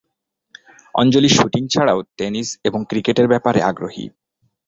অঞ্জলি 0.95 1.29
shooting 1.29 1.63
ছাড়াও 1.67 1.99
tennis 2.17 2.49
এবং 2.63 2.79
ক্রিকেটের 2.89 3.27
ব্যাপারে 3.27 3.59
আগ্রহী। 3.61 4.05